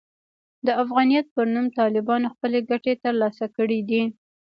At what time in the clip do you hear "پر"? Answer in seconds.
1.35-1.45